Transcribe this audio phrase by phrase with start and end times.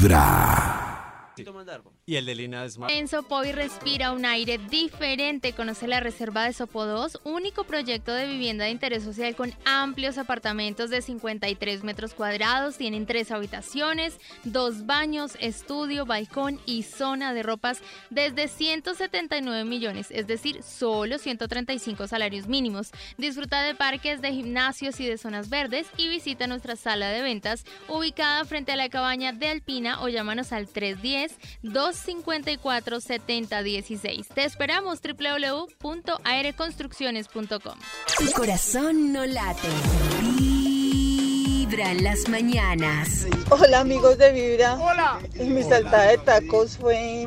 [0.00, 0.69] Vibra.
[2.06, 2.78] Y el de Lina es.
[2.88, 5.52] En Sopoy respira un aire diferente.
[5.52, 10.18] Conoce la Reserva de Sopo 2, único proyecto de vivienda de interés social con amplios
[10.18, 12.76] apartamentos de 53 metros cuadrados.
[12.76, 20.26] Tienen tres habitaciones, dos baños, estudio, balcón y zona de ropas desde 179 millones, es
[20.26, 22.90] decir, solo 135 salarios mínimos.
[23.18, 27.64] Disfruta de parques, de gimnasios y de zonas verdes y visita nuestra sala de ventas
[27.88, 34.28] ubicada frente a la cabaña de Alpina o llámanos al 310 254 7016.
[34.28, 37.78] Te esperamos www.aereconstrucciones.com.
[38.16, 39.66] Tu corazón no late.
[40.38, 43.26] Vibra en las mañanas.
[43.50, 44.74] Hola amigos de Vibra.
[44.74, 45.18] Hola.
[45.34, 47.26] Mi saltada de tacos fue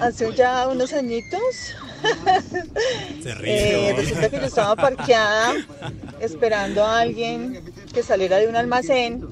[0.00, 1.40] hace ya unos añitos.
[3.22, 3.88] Se ríe.
[3.88, 5.54] Eh, resulta que yo estaba parqueada
[6.20, 7.58] esperando a alguien
[7.94, 9.26] que saliera de un almacén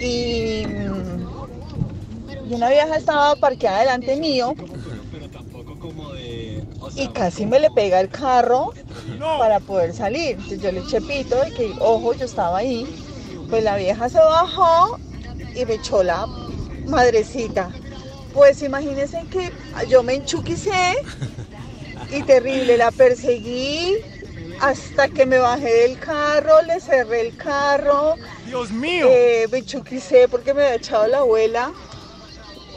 [0.00, 0.64] y,
[2.48, 4.54] y una vieja estaba parqueada delante mío
[6.94, 8.72] y casi me le pega el carro
[9.38, 10.32] para poder salir.
[10.32, 12.86] Entonces yo le eché pito y que, ojo, yo estaba ahí.
[13.48, 14.98] Pues la vieja se bajó
[15.54, 16.26] y me echó la
[16.86, 17.70] madrecita.
[18.32, 19.52] Pues imagínense que
[19.88, 20.96] yo me enchuquicé
[22.10, 23.96] y terrible, la perseguí
[24.60, 28.14] hasta que me bajé del carro, le cerré el carro.
[28.46, 29.06] Dios mío.
[29.08, 31.72] Eh, me enchuquicé porque me había echado la abuela.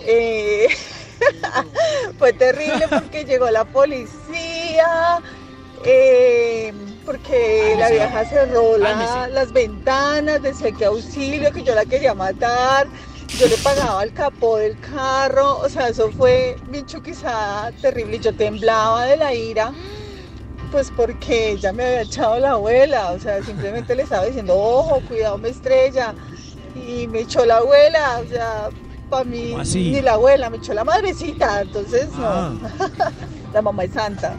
[0.05, 0.67] Eh,
[2.17, 5.21] fue terrible porque llegó la policía,
[5.85, 6.73] eh,
[7.05, 12.87] porque la vieja cerró la- las ventanas, decía que auxilio, que yo la quería matar.
[13.37, 18.19] Yo le pagaba el capó del carro, o sea, eso fue bien chuquizada, terrible.
[18.19, 19.71] Yo temblaba de la ira,
[20.71, 25.01] pues porque ella me había echado la abuela, o sea, simplemente le estaba diciendo, ojo,
[25.01, 26.13] cuidado, me estrella.
[26.75, 28.69] Y me echó la abuela, o sea,
[29.25, 29.91] mí, ¿Cómo así?
[29.91, 32.51] ni la abuela, me echó la madrecita, entonces Ah.
[32.61, 32.69] no.
[33.53, 34.35] la mamá es santa.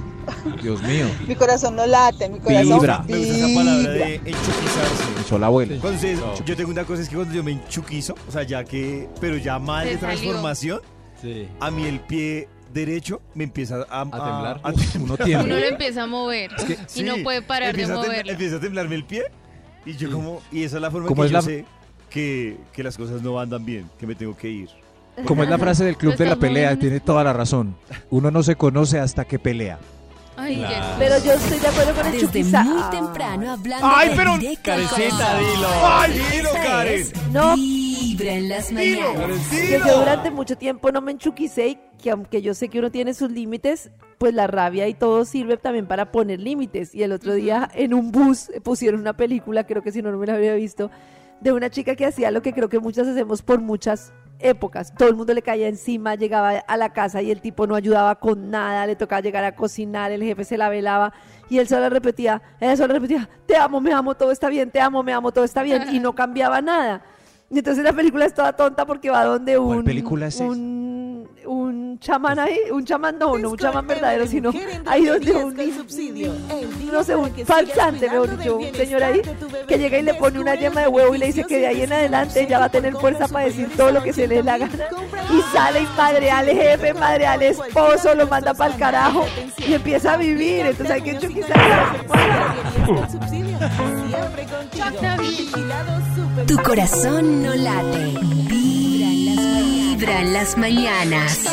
[0.63, 1.07] Dios mío.
[1.27, 3.05] Mi corazón no late, mi corazón Vibra.
[3.09, 5.05] Me gusta esa palabra de enchuquizarse.
[5.21, 5.75] Echó la abuela.
[5.85, 6.45] Ustedes- No.
[6.45, 9.37] yo tengo una cosa, es que cuando yo me enchuquizo, o sea, ya que, pero
[9.37, 10.81] ya mal de transformación,
[11.21, 11.49] Sí.
[11.61, 14.61] a mí el pie derecho me empieza a, temblar?
[14.63, 15.59] a- Uno Uno tiembla.
[15.59, 18.33] lo empieza a mover y Sí, no puede parar de a moverlo.
[18.33, 19.25] Empieza a temblarme el pie
[19.85, 21.65] y yo como, y esa es la forma ¿Cómo que es yo la- sé
[22.13, 24.69] que, que las cosas no andan bien, que me tengo que ir.
[25.27, 27.77] Como es la frase del club de la pelea, tiene toda la razón.
[28.11, 29.79] Uno no se conoce hasta que pelea.
[30.37, 30.97] Ay, Claro.
[30.99, 32.65] Pero yo estoy de acuerdo con el Desde Chuquiza.
[32.65, 34.99] muy temprano hablando Ay, de pero- corazón.
[34.99, 35.69] dilo.
[35.85, 37.07] ¡Ay, dilo, Karen!
[37.33, 37.55] No.
[37.55, 39.49] Vibra en las mañanas.
[39.51, 42.91] Que yo durante mucho tiempo no me enchuquicé y que aunque yo sé que uno
[42.91, 46.95] tiene sus límites, pues la rabia y todo sirve también para poner límites.
[46.95, 50.17] Y el otro día en un bus pusieron una película, creo que si no, no
[50.19, 50.91] me la había visto,
[51.43, 54.95] de una chica que hacía lo que creo que muchas hacemos por muchas épocas.
[54.97, 58.15] Todo el mundo le caía encima, llegaba a la casa y el tipo no ayudaba
[58.17, 61.13] con nada, le tocaba llegar a cocinar, el jefe se la velaba
[61.49, 64.81] y él solo repetía, ella solo repetía, te amo, me amo, todo está bien, te
[64.81, 67.03] amo, me amo, todo está bien y no cambiaba nada.
[67.51, 71.02] Y entonces la película es toda tonta porque va donde un, ¿Cuál película es un,
[71.47, 74.53] un chamán ahí, un chamán no, no un chamán verdadero, sino
[74.87, 75.57] ahí donde un,
[76.93, 79.23] no sé, un falsante, mejor dicho, un señor ahí
[79.67, 81.83] que llega y le pone una yema de huevo y le dice que de ahí
[81.83, 84.43] en adelante ella va a tener fuerza para decir todo lo que se le dé
[84.43, 84.73] la gana.
[85.31, 89.27] y sale y madre al jefe, madre al esposo, lo manda para el carajo.
[89.59, 91.97] y empieza a vivir, entonces hay que chuquizar
[96.47, 98.72] Tu corazón no late.
[100.03, 101.45] Vibra en las mañanas.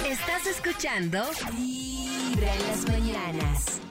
[0.07, 1.23] Estás escuchando
[1.57, 3.81] Vibra en las mañanas.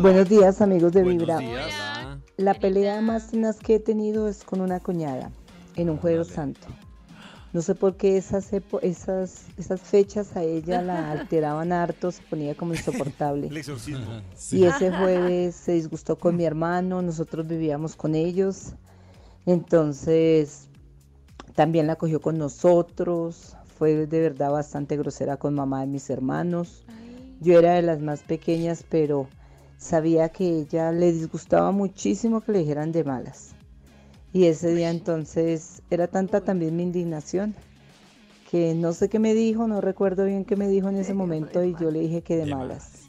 [0.00, 1.38] Buenos días amigos de Buenos Vibra.
[1.38, 1.64] días.
[1.66, 2.20] Hola.
[2.36, 5.30] La pelea más tenaz que he tenido es con una cuñada
[5.76, 6.66] en un jueves santo.
[7.52, 12.20] No sé por qué esas, epo- esas, esas fechas a ella la alteraban harto, se
[12.22, 13.46] ponía como insoportable.
[13.50, 14.20] El exorcismo.
[14.50, 18.74] Y ese jueves se disgustó con mi hermano, nosotros vivíamos con ellos.
[19.46, 20.68] Entonces
[21.54, 26.84] también la cogió con nosotros, fue de verdad bastante grosera con mamá de mis hermanos.
[27.40, 29.28] Yo era de las más pequeñas, pero
[29.78, 33.54] sabía que ella le disgustaba muchísimo que le dijeran de malas.
[34.32, 37.54] Y ese día entonces era tanta también mi indignación
[38.50, 41.64] que no sé qué me dijo, no recuerdo bien qué me dijo en ese momento
[41.64, 43.05] y yo le dije que de malas.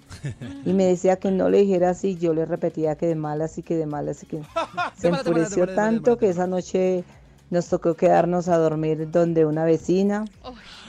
[0.65, 3.63] Y me decía que no le dijera así, yo le repetía que de malas y
[3.63, 4.41] que de malas y que
[4.97, 7.03] se enfureció tanto que esa noche
[7.49, 10.25] nos tocó quedarnos a dormir donde una vecina.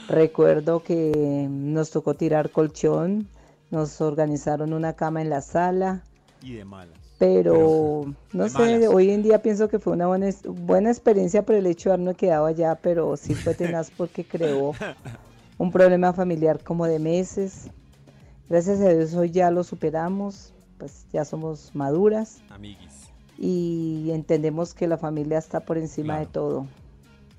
[0.07, 3.27] Recuerdo que nos tocó tirar colchón,
[3.71, 6.03] nos organizaron una cama en la sala,
[6.41, 6.97] Y de malas.
[7.19, 8.89] pero no de sé, malas.
[8.91, 12.15] hoy en día pienso que fue una buena, buena experiencia por el hecho de haberme
[12.15, 14.73] quedado allá, pero sí fue tenaz porque creó
[15.59, 17.69] un problema familiar como de meses.
[18.49, 23.09] Gracias a Dios hoy ya lo superamos, pues ya somos maduras Amiguis.
[23.37, 26.65] y entendemos que la familia está por encima de todo.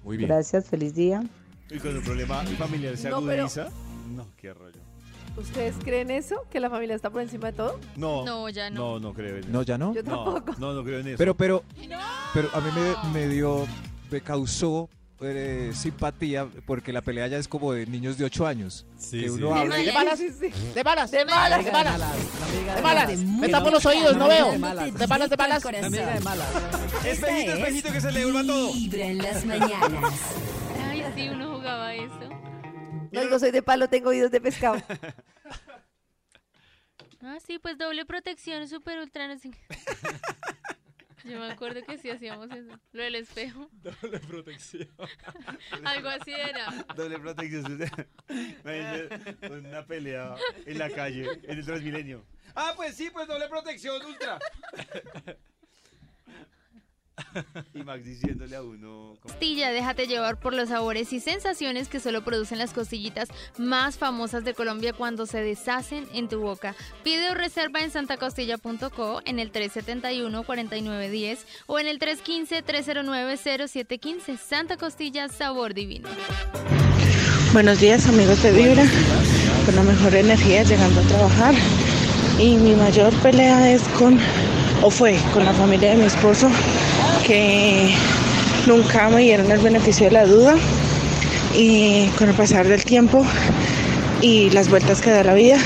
[0.05, 0.29] Muy bien.
[0.29, 1.25] Gracias, feliz día.
[1.69, 3.69] Y cuando el problema familiar se No, pero- agudiza.
[4.15, 4.79] No, qué rollo.
[5.37, 6.45] ¿Ustedes creen eso?
[6.51, 7.79] ¿Que la familia está por encima de todo?
[7.97, 8.25] No.
[8.25, 8.95] No, ya no.
[8.95, 9.53] No, no creo en eso.
[9.53, 9.95] No, ya no.
[9.95, 10.59] Yo No, tampoco.
[10.59, 11.19] no, no creo en eso.
[11.19, 11.63] Pero, pero,
[12.35, 13.67] pero a mí me, me dio,
[14.11, 14.89] me causó
[15.23, 18.87] eh, simpatía porque la pelea ya es como de niños de 8 años.
[18.97, 19.35] Sí, que sí.
[19.35, 20.51] uno habla y- De malas, sí, sí.
[20.75, 22.01] De malas, de malas, de malas.
[22.77, 23.19] De malas.
[23.25, 24.53] Me tapo los oídos, no veo.
[24.53, 25.33] De malas, de malas.
[27.05, 28.73] espejito, espejito, que se le devuelva todo.
[28.73, 30.15] Vibra en las mañanas.
[30.89, 32.29] Ay, sí, uno jugaba eso.
[33.13, 34.81] No digo, soy de palo, tengo oídos de pescado.
[37.23, 39.29] Ah, sí, pues doble protección, super ultra.
[39.29, 39.51] no sé.
[41.25, 42.79] Yo me acuerdo que sí hacíamos eso.
[42.93, 43.69] Lo del espejo.
[43.83, 44.89] Doble protección.
[45.85, 46.85] Algo así era.
[46.97, 47.91] Doble protección.
[49.51, 50.35] Una pelea
[50.67, 52.25] en la calle, en el Transmilenio.
[52.55, 54.39] Ah, pues sí, pues doble protección ultra.
[57.75, 59.17] Y Max diciéndole a uno.
[59.23, 63.29] Costilla, déjate llevar por los sabores y sensaciones que solo producen las costillitas
[63.59, 66.75] más famosas de Colombia cuando se deshacen en tu boca.
[67.03, 74.39] Pide o reserva en santacostilla.co en el 371-4910 o en el 315-309-0715.
[74.39, 76.09] Santa Costilla, sabor divino.
[77.53, 78.85] Buenos días amigos de Vibra,
[79.67, 81.55] con la mejor energía llegando a trabajar
[82.39, 84.19] y mi mayor pelea es con,
[84.83, 86.49] o fue con la familia de mi esposo
[87.31, 87.95] que
[88.67, 90.57] nunca me dieron el beneficio de la duda
[91.57, 93.25] y con el pasar del tiempo
[94.21, 95.57] y las vueltas que da la vida,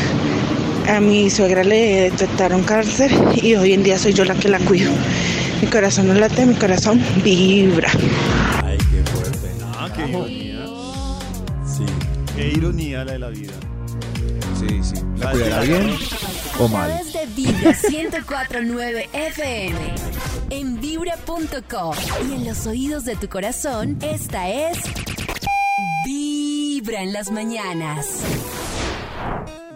[0.94, 3.11] a mi suegra le detectaron cáncer
[3.43, 4.93] y hoy en día soy yo la que la cuido.
[5.62, 7.88] Mi corazón no late, mi corazón vibra.
[8.62, 9.49] Ay, qué fuerte.
[9.78, 10.66] Ah, qué ironía.
[11.64, 11.84] Sí.
[12.37, 13.52] Qué ironía la de la vida.
[14.61, 15.02] Sí, sí.
[15.19, 15.96] ¿La cuidará bien
[16.58, 16.90] o mal?
[16.90, 19.78] través de Vibra 1049 FM.
[20.50, 21.94] En vibra.com.
[22.29, 24.79] Y en los oídos de tu corazón, esta es.
[26.05, 28.20] Vibra en las mañanas.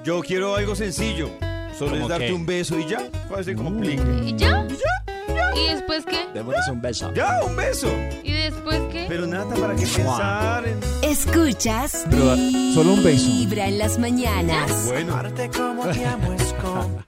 [0.04, 1.30] Yo quiero algo sencillo.
[1.78, 2.32] Solo es ¿Cómo darte qué?
[2.32, 3.08] un beso y ya.
[3.28, 4.02] Para se complique.
[4.24, 4.66] ¿Y ya?
[5.56, 6.26] ¿Y después qué?
[6.34, 7.12] Démonos un beso.
[7.14, 7.88] Ya, un beso.
[8.22, 9.06] ¿Y después qué?
[9.08, 10.78] Pero nada, ¿para qué pensar en...?
[11.02, 12.04] Escuchas.
[12.10, 12.36] Pero,
[12.74, 13.26] solo un beso.
[13.26, 14.86] Vibra en las mañanas.
[14.86, 15.20] Bueno.
[15.56, 17.06] como te amo es con